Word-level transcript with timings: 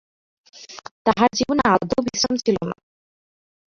তাঁহার 1.05 1.31
জীবনে 1.37 1.63
আদৌ 1.73 1.99
বিশ্রাম 2.05 2.35
ছিল 2.43 2.57
না। 2.63 2.75